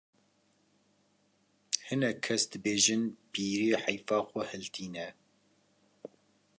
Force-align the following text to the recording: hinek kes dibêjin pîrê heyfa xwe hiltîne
hinek 1.87 2.17
kes 2.25 2.43
dibêjin 2.51 3.03
pîrê 3.31 3.69
heyfa 3.85 4.17
xwe 4.29 4.41
hiltîne 4.51 5.07